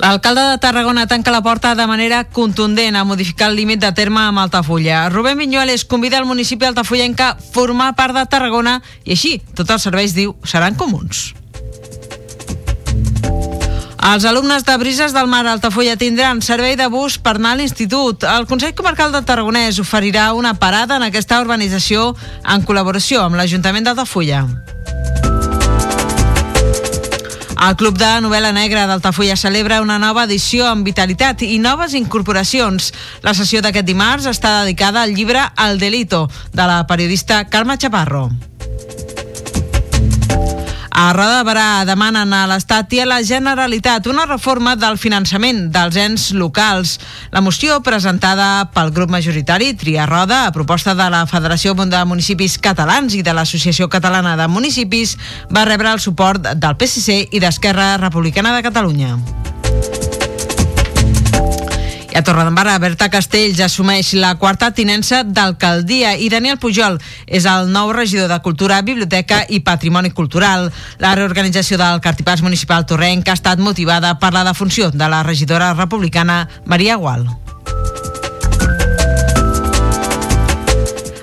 [0.00, 4.20] L'alcalde de Tarragona tanca la porta de manera contundent a modificar el límit de terme
[4.20, 5.10] amb Altafulla.
[5.10, 9.84] Rubén Viñuales convida el municipi d'Altafollenca a formar part de Tarragona i així tots els
[9.84, 11.34] serveis, diu, seran comuns.
[14.00, 18.24] Els alumnes de Brises del Mar Altafulla tindran servei de bus per anar a l'institut.
[18.24, 22.14] El Consell Comarcal de Tarragonès oferirà una parada en aquesta urbanització
[22.48, 24.46] en col·laboració amb l'Ajuntament d'Altafulla.
[27.60, 32.88] El Club de Novel·la Negra d'Altafulla celebra una nova edició amb vitalitat i noves incorporacions.
[33.20, 36.24] La sessió d'aquest dimarts està dedicada al llibre El Delito,
[36.56, 38.30] de la periodista Carme Chaparro.
[41.00, 45.62] A Roda de Barà demanen a l'Estat i a la Generalitat una reforma del finançament
[45.72, 46.98] dels ens locals.
[47.32, 52.58] La moció presentada pel grup majoritari Tria Roda a proposta de la Federació de Municipis
[52.60, 55.16] Catalans i de l'Associació Catalana de Municipis
[55.48, 59.16] va rebre el suport del PSC i d'Esquerra Republicana de Catalunya.
[62.20, 67.94] A Torredembarra, Berta Castells assumeix la quarta tinença d'alcaldia i Daniel Pujol és el nou
[67.96, 70.68] regidor de Cultura, Biblioteca i Patrimoni Cultural.
[71.00, 75.72] La reorganització del cartipàs municipal torrenc ha estat motivada per la defunció de la regidora
[75.72, 77.24] republicana Maria Gual.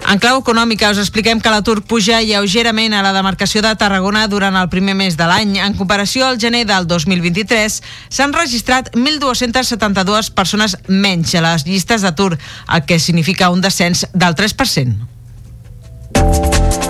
[0.07, 4.56] En clau econòmica us expliquem que l'atur puja lleugerament a la demarcació de Tarragona durant
[4.56, 5.57] el primer mes de l'any.
[5.59, 12.40] En comparació al gener del 2023 s'han registrat 1.272 persones menys a les llistes d'atur,
[12.40, 16.87] el que significa un descens del 3%.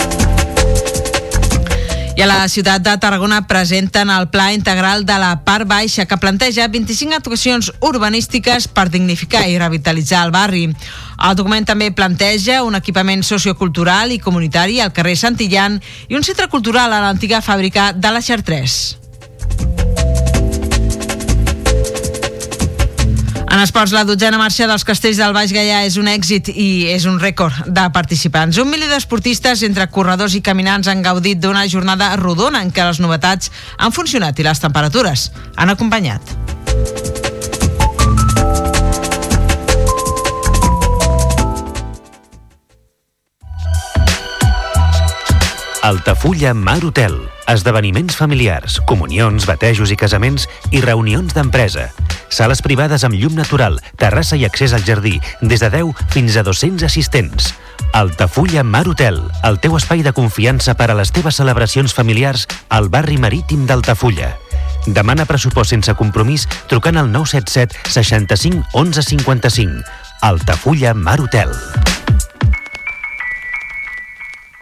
[2.18, 6.18] I a la ciutat de Tarragona presenten el Pla Integral de la Part Baixa que
[6.18, 10.66] planteja 25 actuacions urbanístiques per dignificar i revitalitzar el barri.
[10.66, 15.78] El document també planteja un equipament sociocultural i comunitari al carrer Santillan
[16.10, 18.98] i un centre cultural a l'antiga fàbrica de la Xartres.
[23.58, 27.08] En esports, la dotzena marxa dels castells del Baix Gaià és un èxit i és
[27.10, 28.60] un rècord de participants.
[28.62, 33.00] Un milió d'esportistes entre corredors i caminants han gaudit d'una jornada rodona en què les
[33.02, 33.50] novetats
[33.82, 36.22] han funcionat i les temperatures han acompanyat.
[45.82, 47.18] Altafulla Mar Hotel.
[47.50, 51.90] Esdeveniments familiars, comunions, batejos i casaments i reunions d'empresa.
[52.30, 56.44] Sales privades amb llum natural, terrassa i accés al jardí, des de 10 fins a
[56.44, 57.54] 200 assistents.
[57.94, 62.90] Altafulla Mar Hotel, el teu espai de confiança per a les teves celebracions familiars al
[62.90, 64.36] barri marítim d'Altafulla.
[64.88, 69.84] Demana pressupost sense compromís trucant al 977 65 11 55.
[70.22, 71.52] Altafulla Mar Hotel.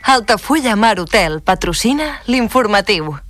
[0.06, 3.25] Altafulla Mar Hotel patrocina l'informatiu.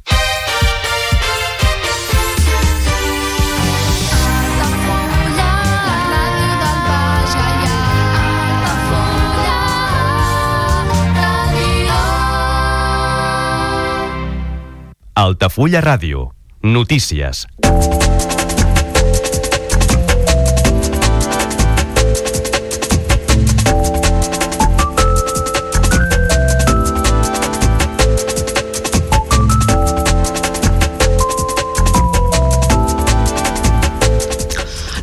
[15.18, 16.26] Altafulla Ràdio.
[16.62, 17.46] Notícies.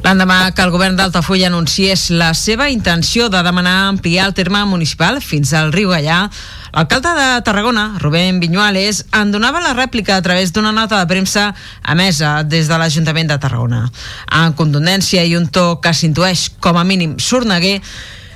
[0.02, 5.22] L'endemà que el govern d'Altafulla anunciés la seva intenció de demanar ampliar el terme municipal
[5.24, 6.26] fins al riu Gallà,
[6.72, 11.54] l'alcalde de Tarragona, Rubén Viñuales, en donava la rèplica a través d'una nota de premsa
[11.88, 13.84] emesa des de l'Ajuntament de Tarragona.
[14.32, 17.82] En contundència i un to que s'intueix com a mínim sorneguer,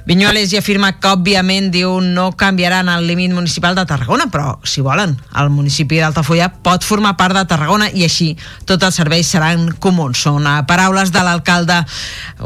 [0.06, 4.78] Viñuales ja afirma que, òbviament, diu no canviaran el límit municipal de Tarragona, però, si
[4.78, 8.28] volen, el municipi d'Altafulla pot formar part de Tarragona i així
[8.70, 10.20] tots els serveis seran comuns.
[10.22, 11.80] Són uh, paraules de l'alcalde,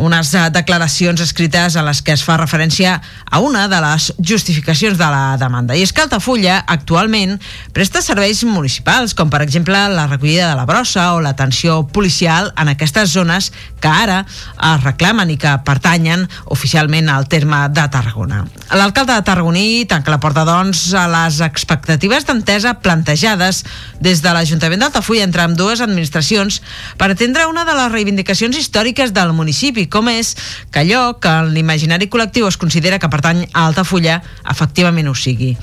[0.00, 2.94] unes uh, declaracions escrites a les que es fa referència
[3.28, 5.76] a una de les justificacions de la demanda.
[5.76, 7.36] I és que Altafulla, actualment,
[7.76, 12.72] presta serveis municipals, com per exemple la recollida de la brossa o l'atenció policial en
[12.72, 13.52] aquestes zones
[13.84, 18.46] que ara es reclamen i que pertanyen oficialment al terme terme de Tarragona.
[18.70, 23.64] L'alcalde de Tarragoní tanca la porta, doncs, a les expectatives d'entesa plantejades
[24.00, 26.60] des de l'Ajuntament d'Altafulla entre amb dues administracions
[26.96, 30.36] per atendre una de les reivindicacions històriques del municipi, com és
[30.70, 35.56] que allò que en l'imaginari col·lectiu es considera que pertany a Altafulla efectivament ho sigui.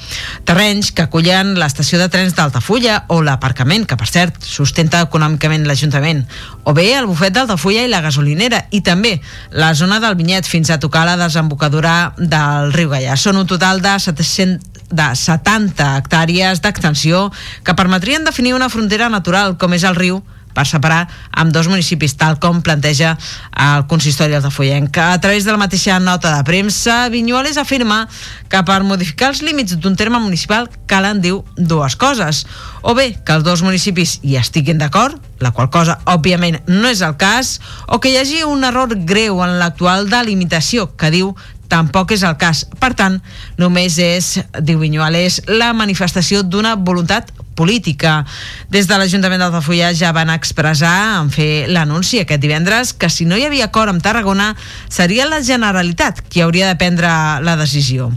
[0.43, 6.25] Terrenys que acullen l'estació de trens d'Altafulla o l'aparcament, que per cert sustenta econòmicament l'Ajuntament,
[6.67, 10.69] o bé el bufet d'Altafulla i la gasolinera, i també la zona del Vinyet fins
[10.69, 13.17] a tocar la desembocadura del riu Gallà.
[13.17, 17.27] Són un total de 700 de 70 hectàrees d'extensió
[17.67, 20.21] que permetrien definir una frontera natural com és el riu
[20.57, 21.03] per separar
[21.37, 23.11] amb dos municipis, tal com planteja
[23.53, 24.97] el consistori Altafollenc.
[24.97, 28.07] A través de la mateixa nota de premsa, Vinyoles afirma
[28.49, 32.45] que per modificar els límits d'un terme municipal calen, diu, dues coses.
[32.81, 37.03] O bé que els dos municipis hi estiguin d'acord, la qual cosa, òbviament, no és
[37.05, 41.35] el cas, o que hi hagi un error greu en l'actual delimitació, que diu
[41.69, 42.65] tampoc és el cas.
[42.79, 43.19] Per tant,
[43.59, 48.21] només és, diu Vinyuales, la manifestació d'una voluntat política.
[48.69, 53.35] Des de l'Ajuntament d'Altafulla ja van expressar en fer l'anunci aquest divendres que si no
[53.35, 54.51] hi havia acord amb Tarragona
[54.93, 57.09] seria la Generalitat qui hauria de prendre
[57.41, 58.11] la decisió.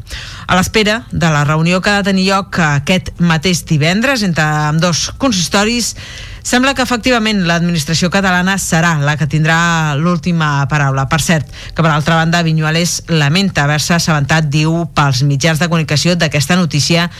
[0.46, 4.84] A l'espera de la reunió que ha de tenir lloc aquest mateix divendres entre amb
[4.84, 5.94] dos consistoris
[6.42, 11.06] Sembla que efectivament l'administració catalana serà la que tindrà l'última paraula.
[11.10, 16.16] Per cert, que per altra banda Vinyuales lamenta haver-se assabentat, diu, pels mitjans de comunicació
[16.16, 17.10] d'aquesta notícia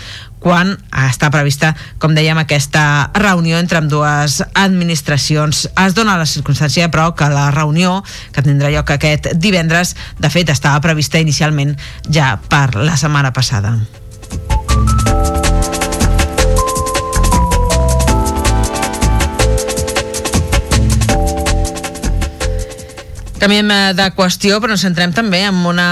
[0.41, 5.67] quan està prevista, com dèiem, aquesta reunió entre amb dues administracions.
[5.85, 8.01] Es dona la circumstància, però, que la reunió
[8.33, 11.77] que tindrà lloc aquest divendres, de fet, estava prevista inicialment
[12.09, 13.77] ja per la setmana passada.
[23.41, 25.87] Canviem eh, de qüestió, però ens centrem també en, una,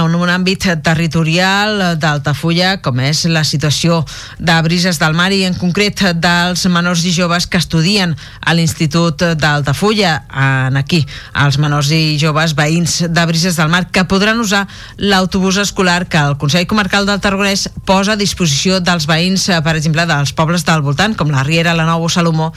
[0.00, 3.98] en un àmbit territorial d'Altafulla, com és la situació
[4.40, 9.26] de Brises del Mar i en concret dels menors i joves que estudien a l'Institut
[9.36, 10.14] d'Altafulla.
[10.32, 11.02] En aquí,
[11.44, 14.64] els menors i joves veïns de Brises del Mar que podran usar
[14.96, 19.76] l'autobús escolar que el Consell Comarcal del Tarragonès posa a disposició dels veïns, eh, per
[19.76, 22.54] exemple, dels pobles del voltant, com la Riera, la Nou o Salomó,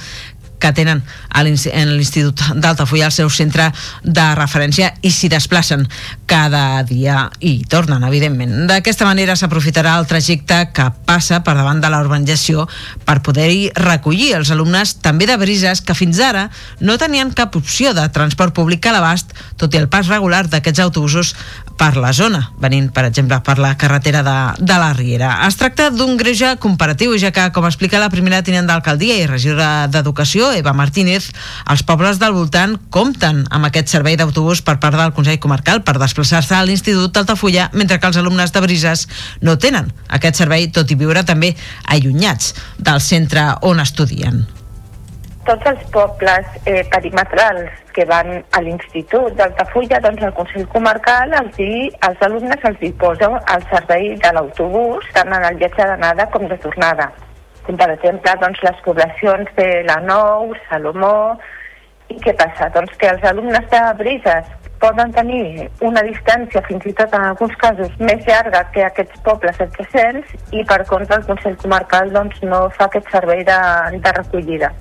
[0.60, 1.02] que tenen
[1.40, 3.70] en l'Institut d'Altafulla el seu centre
[4.04, 5.86] de referència i s'hi desplacen
[6.30, 8.68] cada dia i tornen, evidentment.
[8.70, 12.68] D'aquesta manera s'aprofitarà el trajecte que passa per davant de la urbanització
[13.06, 17.96] per poder-hi recollir els alumnes també de brises que fins ara no tenien cap opció
[17.98, 21.34] de transport públic a l'abast, tot i el pas regular d'aquests autobusos
[21.80, 25.30] per la zona, venint, per exemple, per la carretera de, de la Riera.
[25.48, 29.88] Es tracta d'un greuge comparatiu, ja que, com explica la primera tinent d'alcaldia i regidora
[29.88, 31.30] d'Educació, Eva Martínez,
[31.70, 35.98] els pobles del voltant compten amb aquest servei d'autobús per part del Consell Comarcal per
[36.02, 39.08] desplaçar-se a l'Institut d'Altafulla, mentre que els alumnes de Brises
[39.42, 41.56] no tenen aquest servei, tot i viure també
[41.86, 44.48] allunyats del centre on estudien
[45.50, 51.56] tots els pobles eh, perimetrals que van a l'Institut d'Altafulla, doncs el Consell Comarcal els
[51.58, 56.30] di, als alumnes els hi posa el servei de l'autobús tant en el viatge d'anada
[56.36, 57.10] com de tornada.
[57.70, 61.38] Com per exemple doncs, les poblacions de la Nou, Salomó...
[62.10, 62.66] I què passa?
[62.74, 64.48] Doncs que els alumnes de Brises
[64.82, 69.62] poden tenir una distància fins i tot en alguns casos més llarga que aquests pobles
[69.62, 73.60] adjacents i per contra el Consell Comarcal doncs, no fa aquest servei de,
[74.02, 74.72] de recollida.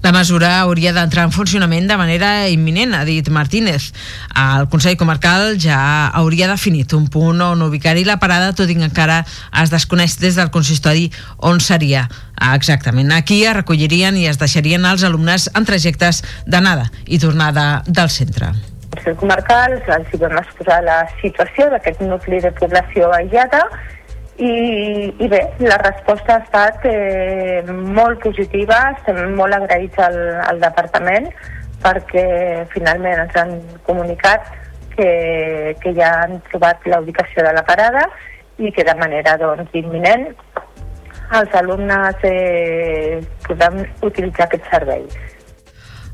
[0.00, 3.90] La mesura hauria d'entrar en funcionament de manera imminent, ha dit Martínez.
[4.32, 8.86] El Consell Comarcal ja hauria definit un punt on ubicar-hi la parada, tot i que
[8.86, 9.20] encara
[9.60, 12.06] es desconeix des del consistori on seria
[12.54, 13.12] exactament.
[13.12, 18.54] Aquí es recollirien i es deixarien els alumnes en trajectes d'anada i tornada del centre.
[18.90, 23.66] El Consell Comarcal els vam exposar la situació d'aquest nucli de població aïllada
[24.40, 30.16] i, i bé, la resposta ha estat eh, molt positiva, estem molt agraïts al,
[30.48, 31.28] al departament
[31.80, 32.24] perquè
[32.72, 33.54] finalment ens han
[33.86, 34.48] comunicat
[34.96, 35.10] que,
[35.80, 38.06] que ja han trobat la ubicació de la parada
[38.60, 40.28] i que de manera doncs, imminent
[41.36, 45.04] els alumnes eh, podran utilitzar aquest servei.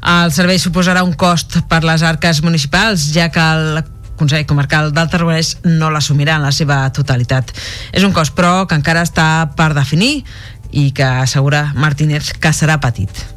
[0.07, 3.81] El servei suposarà un cost per les arques municipals, ja que el
[4.17, 7.53] Consell Comarcal del Tarragonès no l'assumirà en la seva totalitat.
[7.93, 10.25] És un cost, però, que encara està per definir
[10.73, 13.36] i que assegura Martínez que serà petit.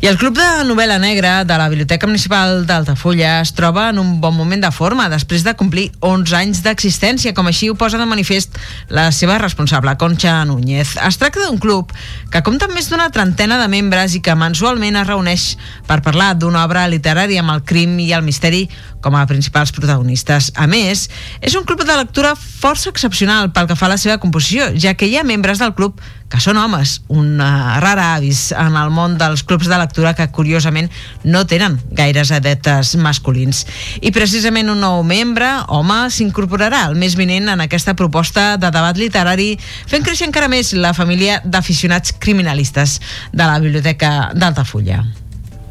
[0.00, 4.14] I el Club de Novel·la Negra de la Biblioteca Municipal d'Altafulla es troba en un
[4.22, 8.06] bon moment de forma després de complir 11 anys d'existència, com així ho posa de
[8.08, 8.56] manifest
[8.88, 10.94] la seva responsable, Concha Núñez.
[10.96, 11.92] Es tracta d'un club
[12.32, 15.44] que compta amb més d'una trentena de membres i que mensualment es reuneix
[15.84, 18.70] per parlar d'una obra literària amb el crim i el misteri
[19.04, 20.48] com a principals protagonistes.
[20.56, 21.10] A més,
[21.44, 24.96] és un club de lectura força excepcional pel que fa a la seva composició, ja
[24.96, 28.92] que hi ha membres del club que són homes, un uh, rara avis en el
[28.94, 30.90] món dels clubs de lectura que curiosament
[31.24, 33.64] no tenen gaires adeptes masculins.
[34.00, 38.96] I precisament un nou membre, home, s'incorporarà el mes vinent en aquesta proposta de debat
[38.96, 43.00] literari fent créixer encara més la família d'aficionats criminalistes
[43.32, 45.04] de la Biblioteca d'Altafulla.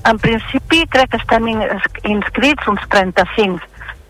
[0.10, 1.50] En principi crec que estem
[2.08, 3.69] inscrits uns 35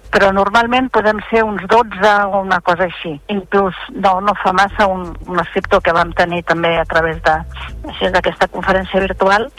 [0.10, 3.14] però normalment podem ser uns 12 o una cosa així.
[3.30, 8.50] Inclús no, no fa massa un, un escriptor que vam tenir també a través d'aquesta
[8.50, 9.50] conferència virtual,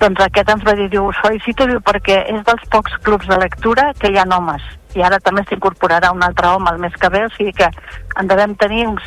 [0.00, 3.92] doncs aquest ens va dir, diu, felicito diu, perquè és dels pocs clubs de lectura
[4.00, 4.64] que hi ha homes
[4.96, 7.68] i ara també s'incorporarà un altre home el mes que ve, o sigui que
[8.16, 9.04] en devem tenir uns,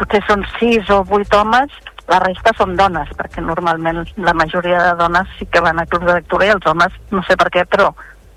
[0.00, 1.74] potser són 6 o 8 homes
[2.08, 6.08] la resta són dones, perquè normalment la majoria de dones sí que van a clubs
[6.08, 7.90] de lectura i els homes, no sé per què, però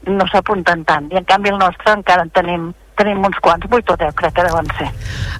[0.08, 1.12] no s'apunten tant.
[1.12, 4.34] I en canvi el nostre encara en tenim tenim uns quants, 8 o 10 crec
[4.36, 4.90] que deuen ser.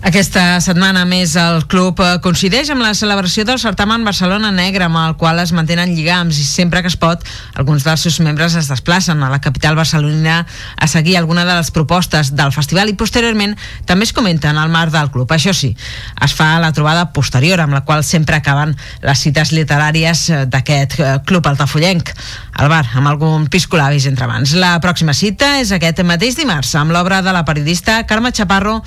[0.08, 4.98] Aquesta setmana més el club eh, coincideix amb la celebració del certamen Barcelona Negra amb
[5.04, 7.24] el qual es mantenen lligams i sempre que es pot
[7.60, 10.42] alguns dels seus membres es desplacen a la capital barcelonina
[10.76, 13.54] a seguir alguna de les propostes del festival i posteriorment
[13.86, 15.30] també es comenten al mar del club.
[15.32, 15.76] Això sí,
[16.22, 18.74] es fa la trobada posterior amb la qual sempre acaben
[19.06, 22.16] les cites literàries eh, d'aquest eh, club altafollenc
[22.54, 24.56] al bar, amb algun piscolabis entre mans.
[24.60, 28.82] La pròxima cita és aquest mateix dimarts amb l'obra de la periodista Carme Chaparro,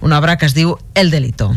[0.00, 1.50] una obra que es diu El Delito.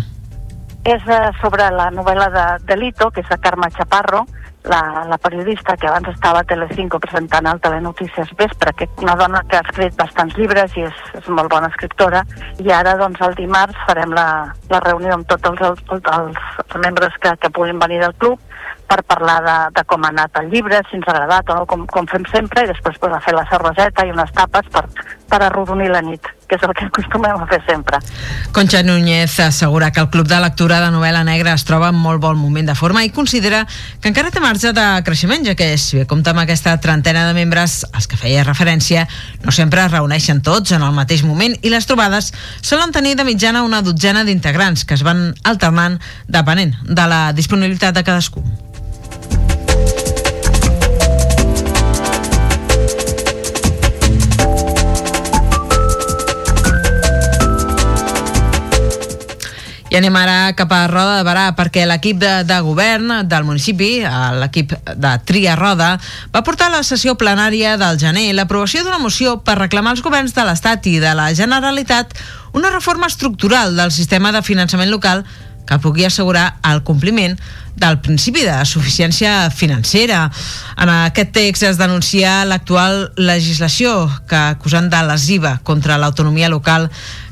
[0.82, 4.26] És uh, sobre la novel·la de Delito, que és de Carme Chaparro,
[4.64, 9.42] la, la periodista que abans estava a Telecinco presentant el Telenotícies Vespre, que una dona
[9.50, 12.24] que ha escrit bastants llibres i és, és molt bona escriptora,
[12.62, 14.28] i ara doncs el dimarts farem la,
[14.70, 16.12] la reunió amb tots els, els,
[16.66, 18.40] els membres que, que puguin venir del club
[18.92, 21.66] per parlar de, de com ha anat el llibre, si ens ha agradat o no,
[21.70, 24.84] com, com fem sempre, i després pues, a fer la cerveseta i unes tapes per,
[25.32, 28.02] per arrodonir la nit, que és el que acostumem a fer sempre.
[28.52, 32.20] Concha Núñez assegura que el Club de Lectura de Novel·la Negra es troba en molt
[32.20, 33.62] bon moment de forma i considera
[34.02, 37.38] que encara té marge de creixement, ja que si bé compta amb aquesta trentena de
[37.38, 39.06] membres als que feia referència,
[39.46, 43.28] no sempre es reuneixen tots en el mateix moment i les trobades solen tenir de
[43.28, 48.44] mitjana una dotzena d'integrants que es van alternant depenent de la disponibilitat de cadascú.
[59.92, 63.90] I anem ara cap a Roda de Barà perquè l'equip de, de govern del municipi,
[64.40, 65.98] l'equip de Tria Roda,
[66.32, 70.32] va portar a la sessió plenària del gener l'aprovació d'una moció per reclamar als governs
[70.38, 72.16] de l'Estat i de la Generalitat
[72.56, 75.26] una reforma estructural del sistema de finançament local
[75.68, 77.36] que pugui assegurar el compliment
[77.76, 80.30] del principi de suficiència financera.
[80.80, 86.90] En aquest text es denuncia l'actual legislació que acusant de lesiva contra l'autonomia local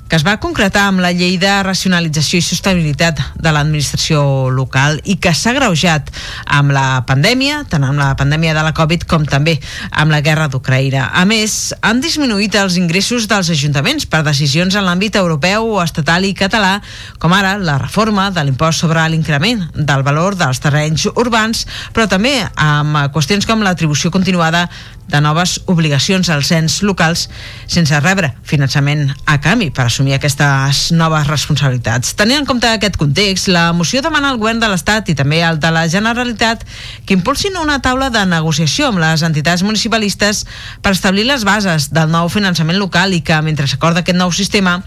[0.09, 5.19] que es va concretar amb la llei de racionalització i sostenibilitat de l'administració local i
[5.21, 6.09] que s'ha greujat
[6.57, 9.59] amb la pandèmia, tant amb la pandèmia de la Covid com també
[9.91, 11.11] amb la guerra d'Ucraïna.
[11.13, 16.33] A més, han disminuït els ingressos dels ajuntaments per decisions en l'àmbit europeu, estatal i
[16.33, 16.79] català,
[17.21, 22.39] com ara la reforma de l'impost sobre l'increment del valor dels terrenys urbans, però també
[22.57, 24.65] amb qüestions com l'atribució continuada
[25.09, 27.27] de noves obligacions als ens locals
[27.67, 32.13] sense rebre finançament a canvi per assumir aquestes noves responsabilitats.
[32.19, 35.59] Tenint en compte aquest context, la moció demana al govern de l'Estat i també al
[35.59, 36.65] de la Generalitat
[37.05, 40.45] que impulsin una taula de negociació amb les entitats municipalistes
[40.81, 44.79] per establir les bases del nou finançament local i que, mentre s'acorda aquest nou sistema,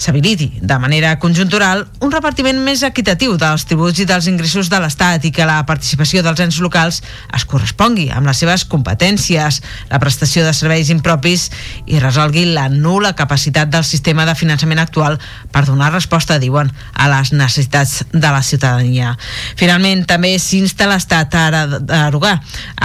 [0.00, 5.26] s'habiliti de manera conjuntural un repartiment més equitatiu dels tributs i dels ingressos de l'Estat
[5.28, 7.02] i que la participació dels ens locals
[7.36, 9.60] es correspongui amb les seves competències,
[9.92, 11.50] la prestació de serveis impropis
[11.84, 15.20] i resolgui la nula capacitat del sistema de finançament actual
[15.52, 19.16] per donar resposta, diuen, a les necessitats de la ciutadania.
[19.60, 22.38] Finalment, també s'insta l'Estat a derogar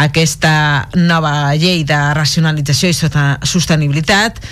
[0.06, 2.98] aquesta nova llei de racionalització i
[3.48, 4.44] sostenibilitat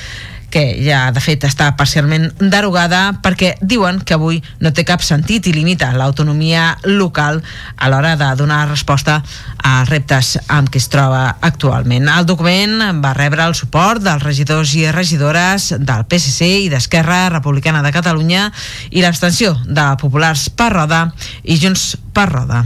[0.53, 5.49] que ja de fet està parcialment derogada perquè diuen que avui no té cap sentit
[5.49, 7.41] i limita l'autonomia local
[7.75, 9.17] a l'hora de donar resposta
[9.57, 12.05] als reptes amb què es troba actualment.
[12.05, 17.81] El document va rebre el suport dels regidors i regidores del PSC i d'Esquerra Republicana
[17.81, 18.45] de Catalunya
[18.91, 21.07] i l'abstenció de Populars per Roda
[21.43, 22.65] i Junts per Roda.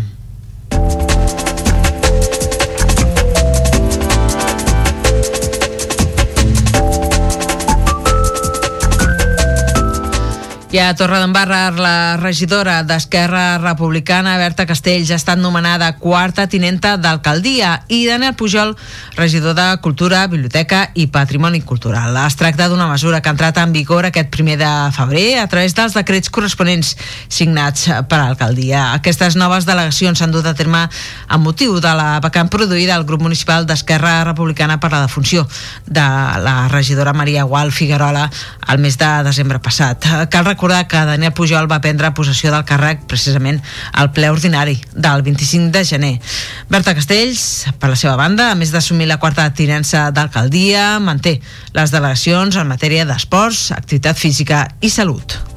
[10.78, 17.72] I a Torredembarra, la regidora d'Esquerra Republicana, Berta Castells, ha estat nomenada quarta tinenta d'alcaldia
[17.90, 18.76] i Daniel Pujol,
[19.18, 22.14] regidor de Cultura, Biblioteca i Patrimoni Cultural.
[22.28, 25.74] Es tracta d'una mesura que ha entrat en vigor aquest primer de febrer a través
[25.74, 26.94] dels decrets corresponents
[27.26, 28.92] signats per l'alcaldia.
[29.00, 33.26] Aquestes noves delegacions s'han dut a terme amb motiu de la vacant produïda al grup
[33.26, 35.48] municipal d'Esquerra Republicana per la defunció
[35.88, 36.06] de
[36.46, 38.30] la regidora Maria Gual Figuerola
[38.68, 40.06] al mes de desembre passat.
[40.30, 43.60] Cal recordar que Daniel Pujol va prendre possessió del càrrec precisament
[43.94, 46.14] al ple ordinari del 25 de gener.
[46.70, 51.40] Berta Castells, per la seva banda, a més d'assumir la quarta tinença d'alcaldia, manté
[51.74, 55.57] les delegacions en matèria d'esports, activitat física i salut.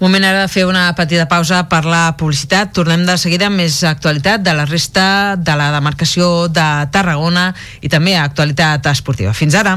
[0.00, 2.72] Moment ara de fer una petita pausa per la publicitat.
[2.72, 7.50] Tornem de seguida amb més actualitat de la resta de la demarcació de Tarragona
[7.84, 9.36] i també actualitat esportiva.
[9.36, 9.76] Fins ara.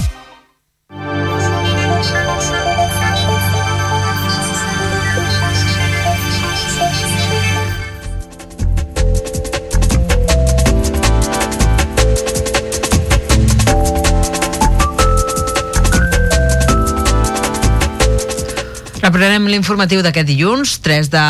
[19.11, 21.21] Reprenem l'informatiu d'aquest dilluns, 3 de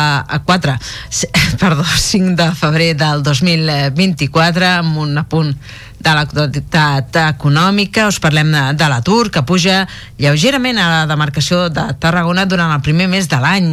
[0.46, 0.74] 4,
[1.62, 5.50] perdó, 5 de febrer del 2024, amb un apunt
[5.98, 8.06] de l'actualitat econòmica.
[8.06, 9.80] Us parlem de, de l'atur, que puja
[10.14, 13.72] lleugerament a la demarcació de Tarragona durant el primer mes de l'any.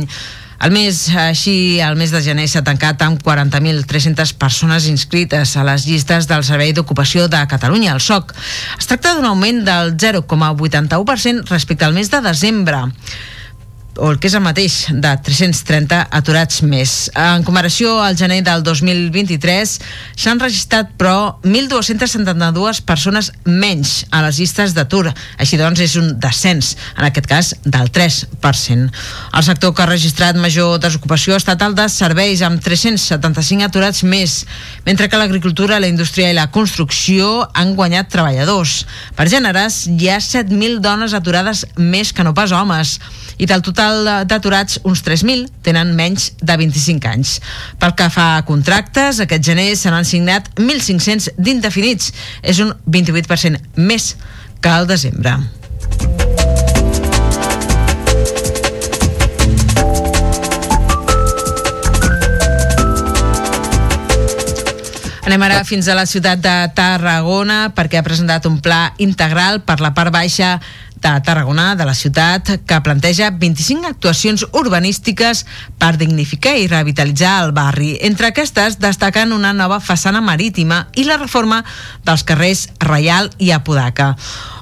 [0.66, 5.86] El mes, així, el mes de gener s'ha tancat amb 40.300 persones inscrites a les
[5.86, 8.34] llistes del Servei d'Ocupació de Catalunya, el SOC.
[8.82, 12.88] Es tracta d'un augment del 0,81% respecte al mes de desembre
[14.00, 16.94] o el que és el mateix, de 330 aturats més.
[17.18, 19.76] En comparació al gener del 2023,
[20.16, 25.10] s'han registrat, però, 1.272 persones menys a les llistes d'atur.
[25.38, 28.90] Així doncs, és un descens, en aquest cas, del 3%.
[29.36, 34.04] El sector que ha registrat major desocupació ha estat el de serveis, amb 375 aturats
[34.08, 34.44] més,
[34.88, 38.86] mentre que l'agricultura, la indústria i la construcció han guanyat treballadors.
[39.16, 42.98] Per gèneres, hi ha 7.000 dones aturades més que no pas homes,
[43.40, 47.38] i del total d'aturats, uns 3.000 tenen menys de 25 anys.
[47.80, 52.12] Pel que fa a contractes, aquest gener se n'han signat 1.500 d'indefinits.
[52.44, 54.14] És un 28% més
[54.60, 55.40] que al desembre.
[65.30, 69.78] Anem ara fins a la ciutat de Tarragona perquè ha presentat un pla integral per
[69.78, 70.56] la part baixa
[71.02, 75.46] de Tarragona, de la ciutat, que planteja 25 actuacions urbanístiques
[75.80, 77.98] per dignificar i revitalitzar el barri.
[78.02, 81.64] Entre aquestes destaquen una nova façana marítima i la reforma
[82.06, 84.16] dels carrers Reial i Apodaca.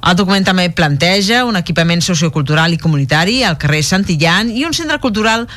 [0.08, 5.00] El document també planteja un equipament sociocultural i comunitari al carrer Santillan i un centre
[5.04, 5.48] cultural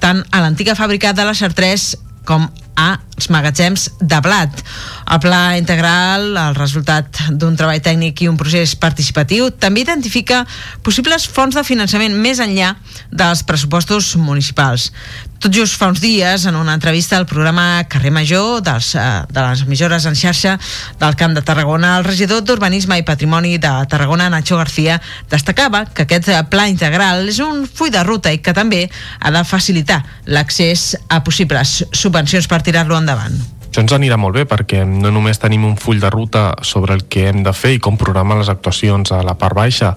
[0.00, 1.96] tant a l'antiga fàbrica de la Chartres
[2.28, 2.48] com
[2.78, 4.62] als magatzems de blat.
[5.10, 10.44] El pla integral, el resultat d'un treball tècnic i un procés participatiu, també identifica
[10.86, 12.74] possibles fonts de finançament més enllà
[13.10, 14.92] dels pressupostos municipals.
[15.38, 19.44] Tot just fa uns dies, en una entrevista al programa Carrer Major dels, eh, de
[19.44, 20.56] les emissores en xarxa
[20.98, 26.08] del Camp de Tarragona, el regidor d'Urbanisme i Patrimoni de Tarragona, Nacho García, destacava que
[26.08, 28.88] aquest pla integral és un full de ruta i que també
[29.20, 33.57] ha de facilitar l'accés a possibles subvencions per tirar-lo endavant.
[33.78, 37.04] Això ens anirà molt bé perquè no només tenim un full de ruta sobre el
[37.06, 39.92] que hem de fer i com programar les actuacions a la part baixa,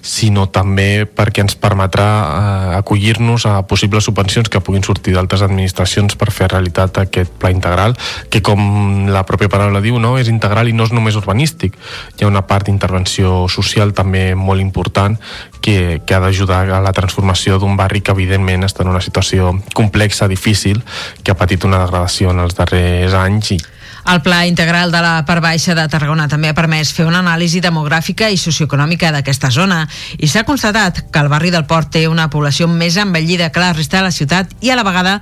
[0.00, 6.16] sinó també perquè ens permetrà eh, acollir-nos a possibles subvencions que puguin sortir d'altres administracions
[6.16, 7.92] per fer realitat aquest pla integral,
[8.32, 11.76] que com la pròpia paraula diu, no, és integral i no és només urbanístic.
[12.16, 15.20] Hi ha una part d'intervenció social també molt important
[15.60, 19.52] que, que ha d'ajudar a la transformació d'un barri que evidentment està en una situació
[19.76, 20.80] complexa, difícil,
[21.20, 23.58] que ha patit una degradació en els darrers anys i
[24.06, 27.58] el Pla Integral de la Part Baixa de Tarragona també ha permès fer una anàlisi
[27.58, 29.80] demogràfica i socioeconòmica d'aquesta zona
[30.18, 33.72] i s'ha constatat que el barri del Port té una població més envellida que la
[33.74, 35.16] resta de la ciutat i a la vegada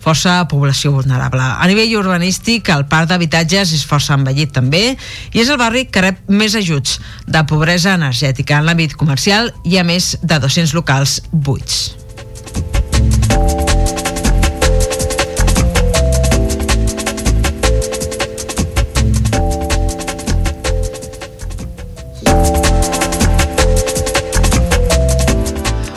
[0.00, 1.44] força població vulnerable.
[1.44, 6.06] A nivell urbanístic, el parc d'habitatges és força envellit també i és el barri que
[6.06, 6.96] rep més ajuts
[7.28, 8.56] de pobresa energètica.
[8.56, 11.90] En l'àmbit comercial hi ha més de 200 locals buits.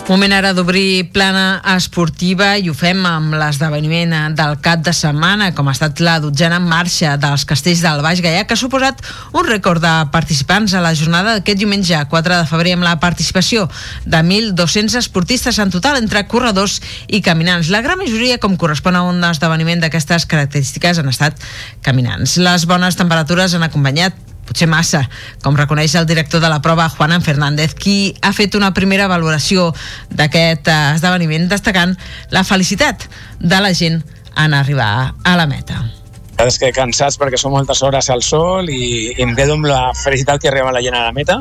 [0.04, 5.70] Moment ara d'obrir plana esportiva i ho fem amb l'esdeveniment del cap de setmana, com
[5.70, 9.00] ha estat la dotzena en marxa dels castells del Baix Gaià, que ha suposat
[9.32, 13.70] un rècord de participants a la jornada d'aquest diumenge 4 de febrer amb la participació
[14.04, 17.72] de 1.200 esportistes en total entre corredors i caminants.
[17.72, 21.40] La gran majoria, com correspon a un esdeveniment d'aquestes característiques, han estat
[21.82, 22.36] caminants.
[22.44, 25.04] Les bones temperatures han acompanyat potser massa,
[25.44, 29.72] com reconeix el director de la prova, Juan Fernández, qui ha fet una primera valoració
[30.12, 31.98] d'aquest eh, esdeveniment destacant
[32.32, 34.02] la felicitat de la gent
[34.36, 36.03] en arribar a la meta
[36.44, 39.94] és que cansats perquè són moltes hores al sol i, i em quedo amb la
[39.96, 41.38] felicitat que arriba la gent a la meta.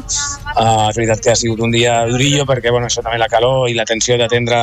[0.53, 3.71] Uh, és veritat que ha sigut un dia durillo perquè bueno, això també la calor
[3.71, 4.59] i la tensió d'atendre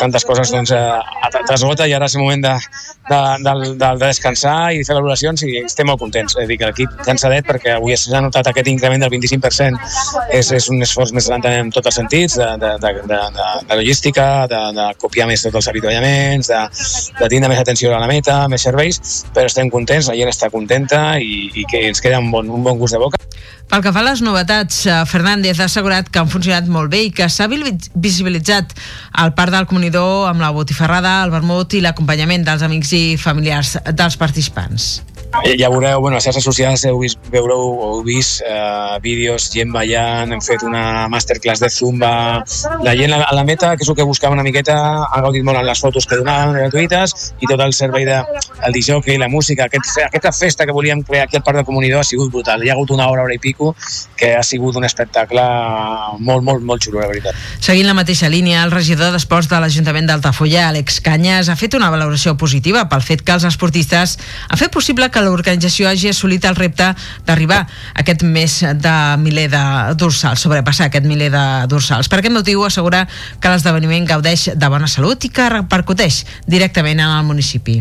[0.00, 2.54] tantes coses doncs, uh, t'esgota i ara és el moment de,
[3.10, 6.36] de, de, de, de descansar i fer valoracions i estem molt contents.
[6.40, 9.78] És dir, que l'equip cansadet perquè avui s'ha notat aquest increment del 25%.
[10.34, 13.20] És, és un esforç més gran en tots els sentits, de, de, de, de,
[13.68, 16.62] de logística, de, de copiar més tots els avituallaments, de,
[17.20, 19.00] de tindre més atenció a la meta, més serveis,
[19.36, 22.64] però estem contents, la gent està contenta i, i que ens queda un bon, un
[22.66, 23.20] bon gust de boca.
[23.66, 27.02] Pel que fa a les novetats, eh, Fernández ha assegurat que han funcionat molt bé
[27.08, 28.76] i que s'ha visibilitzat
[29.24, 33.76] el parc del comunidor amb la botifarrada, el vermut i l'acompanyament dels amics i familiars
[33.90, 35.00] dels participants.
[35.44, 39.72] Eh, ja veureu, bueno, les xarxes socials heu vist, veureu, heu vist eh, vídeos, gent
[39.74, 42.42] ballant, hem fet una masterclass de Zumba,
[42.84, 45.60] la gent a la meta, que és el que buscava una miqueta, ha gaudit molt
[45.60, 48.22] en les fotos que donaven gratuïtes i tot el servei de,
[48.66, 52.00] el i la música, aquest, aquesta festa que volíem crear aquí al Parc de Comunidor
[52.00, 52.62] ha sigut brutal.
[52.64, 53.74] Hi ha hagut una hora, hora i pico,
[54.16, 55.42] que ha sigut un espectacle
[56.18, 57.36] molt, molt, molt xulo, la veritat.
[57.60, 61.90] Seguint la mateixa línia, el regidor d'Esports de l'Ajuntament d'Altafulla, Àlex Canyes, ha fet una
[61.92, 64.16] valoració positiva pel fet que els esportistes
[64.48, 66.92] han fet possible que l'organització hagi assolit el repte
[67.26, 69.64] d'arribar a aquest mes de miler de
[69.98, 72.08] dorsals, sobrepassar aquest miler de dorsals.
[72.08, 73.06] Per aquest motiu assegura
[73.40, 77.80] que l'esdeveniment gaudeix de bona salut i que repercuteix directament en el municipi.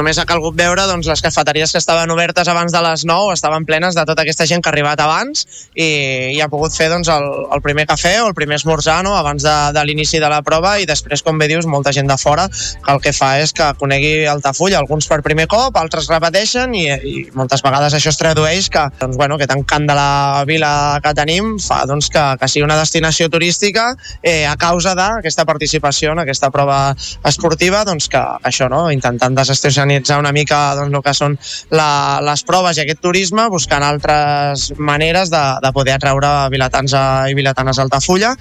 [0.00, 3.66] Només ha calgut veure doncs, les cafeteries que estaven obertes abans de les 9 estaven
[3.68, 5.42] plenes de tota aquesta gent que ha arribat abans
[5.74, 5.88] i,
[6.32, 9.12] i ha pogut fer doncs, el, el primer cafè o el primer esmorzar no?
[9.18, 12.16] abans de, de l'inici de la prova i després, com bé dius, molta gent de
[12.16, 16.72] fora que el que fa és que conegui Altafulla, alguns per primer cop, altres repeteixen
[16.80, 20.46] i, i moltes vegades això es tradueix que, doncs, bueno, que tant cant de la
[20.48, 20.72] vila
[21.04, 23.90] que tenim fa doncs, que, que sigui una destinació turística
[24.22, 26.80] eh, a causa d'aquesta participació en aquesta prova
[27.28, 28.86] esportiva doncs, que això, no?
[28.96, 31.36] intentant desestresar organitzar una mica doncs, el que són
[31.74, 36.94] la, les proves i aquest turisme, buscant altres maneres de, de poder atraure vilatans
[37.30, 38.34] i vilatanes a Altafulla.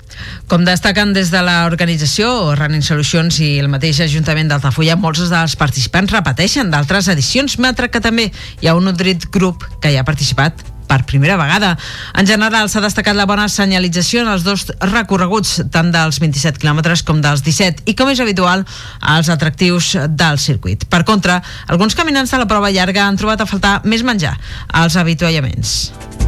[0.48, 6.14] Com destaquen des de l'organització Running Solutions i el mateix Ajuntament d'Altafulla, molts dels participants
[6.14, 8.30] repeteixen d'altres edicions, mentre que també
[8.62, 11.76] hi ha un nodrit grup que hi ha participat per primera vegada.
[12.18, 17.06] En general, s'ha destacat la bona senyalització en els dos recorreguts, tant dels 27 quilòmetres
[17.08, 18.66] com dels 17, i com és habitual,
[19.00, 20.88] als atractius del circuit.
[20.90, 24.36] Per contra, alguns caminants de la prova llarga han trobat a faltar més menjar
[24.74, 26.19] als avituallaments.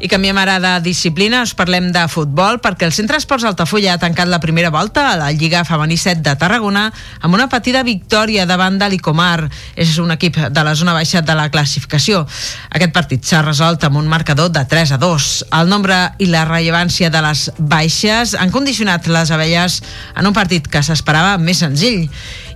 [0.00, 4.00] I canviem ara de disciplina, us parlem de futbol, perquè el Centre Esports Altafulla ha
[4.00, 6.86] tancat la primera volta a la Lliga Femení 7 de Tarragona
[7.20, 9.50] amb una petita victòria davant de l'Icomar.
[9.76, 12.22] És un equip de la zona baixa de la classificació.
[12.72, 15.30] Aquest partit s'ha resolt amb un marcador de 3 a 2.
[15.60, 19.82] El nombre i la rellevància de les baixes han condicionat les abelles
[20.16, 22.08] en un partit que s'esperava més senzill.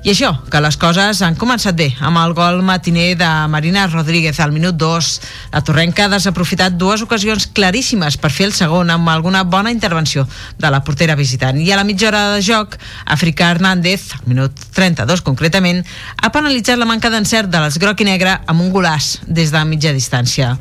[0.05, 4.37] I això, que les coses han començat bé, amb el gol matiner de Marina Rodríguez
[4.45, 5.07] al minut 2.
[5.55, 10.27] La Torrenca ha desaprofitat dues ocasions claríssimes per fer el segon amb alguna bona intervenció
[10.61, 11.57] de la portera visitant.
[11.57, 15.81] I a la mitja hora de joc, Africa Hernández, al minut 32 concretament,
[16.21, 19.65] ha penalitzat la manca d'encert de les groc i negre amb un golàs des de
[19.65, 20.53] mitja distància.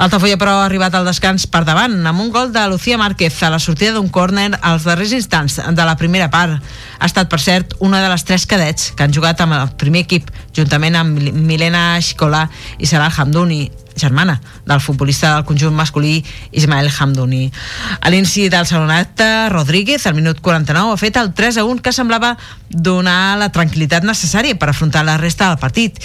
[0.00, 3.54] L'Altafolla, però, ha arribat al descans per davant, amb un gol de Lucía Márquez a
[3.54, 6.58] la sortida d'un córner als darrers instants de la primera part.
[6.98, 10.04] Ha estat, per cert, una de les tres cadets que han jugat amb el primer
[10.06, 12.46] equip, juntament amb Milena Xicola
[12.78, 13.66] i Salah Hamdouni,
[13.98, 17.50] germana del futbolista del conjunt masculí Ismael Hamdouni.
[18.00, 21.82] A l'inici del segon acte, Rodríguez, al minut 49, ha fet el 3 a 1
[21.82, 22.36] que semblava
[22.68, 25.98] donar la tranquil·litat necessària per afrontar la resta del partit.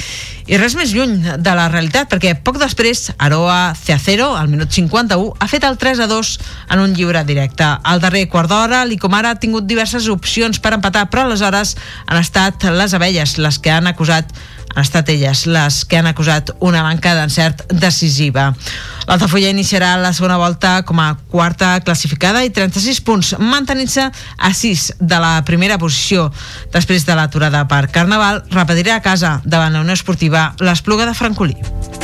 [0.48, 5.36] I res més lluny de la realitat, perquè poc després, Aroa Ceacero, al minut 51,
[5.40, 6.34] ha fet el 3 a 2
[6.76, 7.64] en un lliure directe.
[7.64, 11.78] Al darrer quart d'hora, l'Icomara ha tingut diverses opcions per empatar, però aleshores
[12.08, 14.32] han estat les abelles les que han acusat
[14.74, 18.52] han estat elles les que han acusat una manca d'encert decisiva.
[19.08, 24.88] L'Altafulla iniciarà la segona volta com a quarta classificada i 36 punts, mantenint-se a 6
[25.00, 26.30] de la primera posició.
[26.74, 32.03] Després de l'aturada per Carnaval, repetirà a casa davant la Unió Esportiva l'Espluga de Francolí.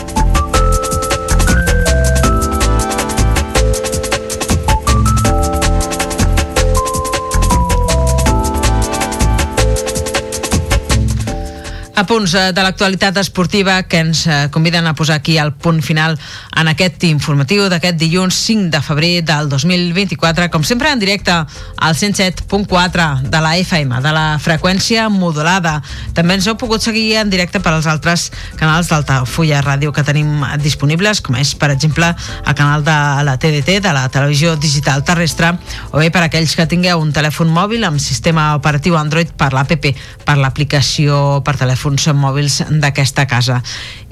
[11.99, 15.81] A punts eh, de l'actualitat esportiva que ens eh, conviden a posar aquí el punt
[15.83, 16.13] final
[16.55, 21.95] en aquest informatiu d'aquest dilluns 5 de febrer del 2024, com sempre en directe al
[21.95, 25.81] 107.4 de la FM, de la freqüència modulada.
[26.15, 30.45] També ens heu pogut seguir en directe per als altres canals d'Altafulla Ràdio que tenim
[30.63, 32.13] disponibles, com és, per exemple,
[32.45, 35.51] el canal de la TDT, de la televisió digital terrestre,
[35.91, 39.91] o bé per aquells que tingueu un telèfon mòbil amb sistema operatiu Android per l'APP,
[40.23, 43.61] per l'aplicació per telèfon telèfons mòbils d'aquesta casa.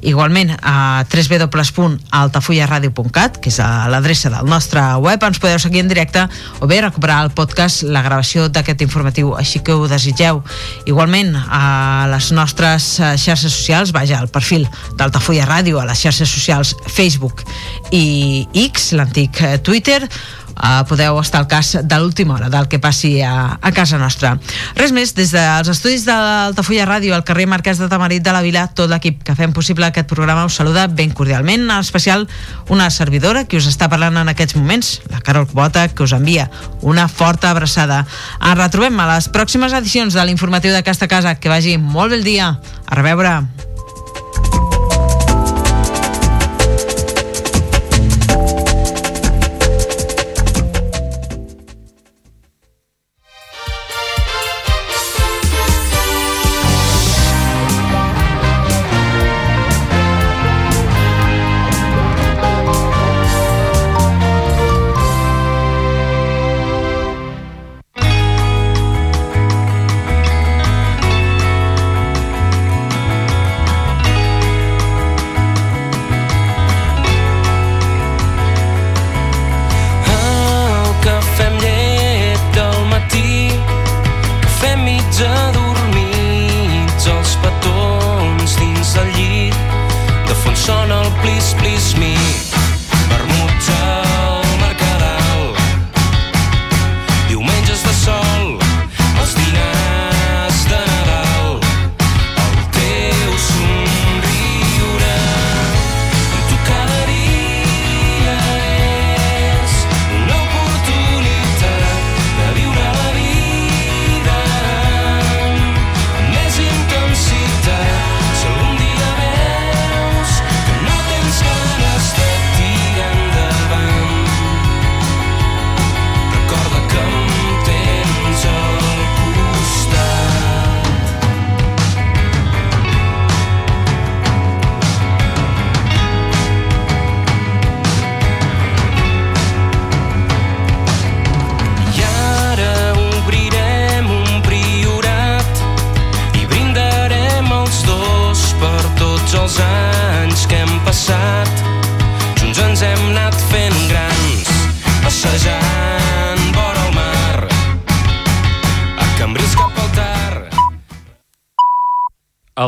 [0.01, 6.27] Igualment, a www.altafullaradio.cat, que és l'adreça del nostre web, ens podeu seguir en directe
[6.61, 10.43] o bé recuperar el podcast, la gravació d'aquest informatiu, així que ho desitgeu.
[10.85, 16.29] Igualment, a les nostres eh, xarxes socials, vaja, al perfil d'Altafulla Ràdio, a les xarxes
[16.29, 17.43] socials Facebook
[17.91, 20.09] i X, l'antic eh, Twitter,
[20.58, 24.36] uh, podeu estar al cas de l'última hora del que passi a, a casa nostra.
[24.76, 28.43] Res més, des dels estudis de l'Altafulla Ràdio al carrer Marquès de Tamarit de la
[28.46, 32.28] Vila, tot l'equip que fem possible aquest programa us saluda ben cordialment, en especial
[32.70, 36.50] una servidora que us està parlant en aquests moments, la Carol Cubota, que us envia
[36.82, 38.04] una forta abraçada.
[38.41, 41.36] Ens retrobem a les pròximes edicions de l'informatiu d'aquesta casa.
[41.38, 42.52] Que vagi molt bé el dia.
[42.88, 43.41] A reveure.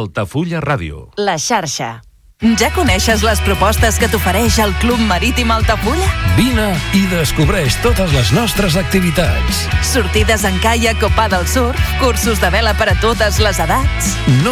[0.09, 1.11] Altafulla Ràdio.
[1.21, 1.99] La xarxa.
[2.57, 6.07] Ja coneixes les propostes que t'ofereix el Club Marítim Altafulla?
[6.37, 9.59] Vine i descobreix totes les nostres activitats.
[9.85, 14.13] Sortides en caia, copa del surf, cursos de vela per a totes les edats.
[14.39, 14.47] No